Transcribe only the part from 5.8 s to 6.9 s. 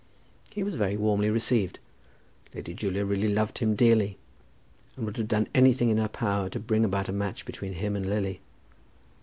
in her power to bring